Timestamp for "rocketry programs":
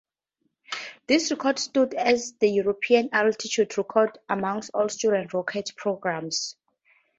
5.29-6.55